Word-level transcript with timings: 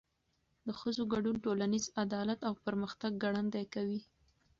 د 0.65 0.67
ښځو 0.79 1.03
ګډون 1.13 1.35
ټولنیز 1.43 1.85
عدالت 2.03 2.39
او 2.47 2.53
پرمختګ 2.65 3.11
ګړندی 3.23 3.65
کوي. 3.73 4.01